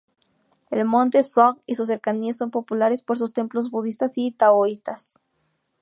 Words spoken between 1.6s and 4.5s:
y sus cercanías son populares por sus templos budistas y